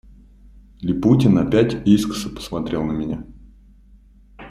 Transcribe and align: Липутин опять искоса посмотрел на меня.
Липутин 0.81 1.37
опять 1.37 1.87
искоса 1.87 2.31
посмотрел 2.31 2.83
на 2.85 2.91
меня. 2.91 3.23